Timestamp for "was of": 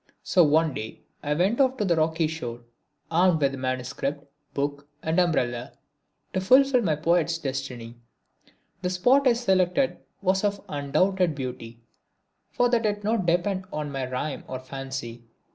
10.23-10.65